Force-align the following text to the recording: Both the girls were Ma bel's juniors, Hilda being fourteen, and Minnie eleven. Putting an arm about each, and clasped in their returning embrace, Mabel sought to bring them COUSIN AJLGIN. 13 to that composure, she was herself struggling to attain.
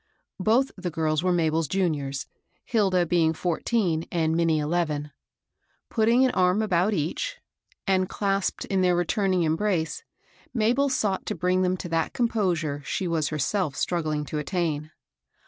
Both 0.39 0.71
the 0.75 0.89
girls 0.89 1.21
were 1.23 1.31
Ma 1.31 1.51
bel's 1.51 1.67
juniors, 1.67 2.25
Hilda 2.65 3.05
being 3.05 3.33
fourteen, 3.33 4.07
and 4.11 4.35
Minnie 4.35 4.57
eleven. 4.57 5.11
Putting 5.91 6.25
an 6.25 6.31
arm 6.31 6.63
about 6.63 6.95
each, 6.95 7.37
and 7.85 8.09
clasped 8.09 8.65
in 8.65 8.81
their 8.81 8.95
returning 8.95 9.43
embrace, 9.43 10.01
Mabel 10.55 10.89
sought 10.89 11.27
to 11.27 11.35
bring 11.35 11.61
them 11.61 11.77
COUSIN 11.77 11.91
AJLGIN. 11.91 11.91
13 11.91 11.91
to 11.91 11.95
that 12.09 12.13
composure, 12.13 12.81
she 12.83 13.07
was 13.07 13.27
herself 13.27 13.75
struggling 13.75 14.25
to 14.25 14.39
attain. 14.39 14.89